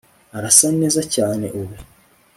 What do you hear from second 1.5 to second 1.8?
ubu